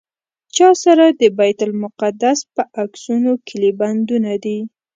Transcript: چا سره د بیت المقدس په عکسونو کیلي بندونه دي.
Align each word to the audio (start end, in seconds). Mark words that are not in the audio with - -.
چا 0.55 0.69
سره 0.83 1.05
د 1.19 1.21
بیت 1.37 1.59
المقدس 1.67 2.39
په 2.53 2.61
عکسونو 2.81 3.31
کیلي 3.47 3.71
بندونه 3.79 4.31
دي. 4.43 4.59